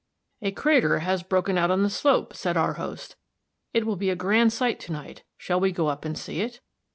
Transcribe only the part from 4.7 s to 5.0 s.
to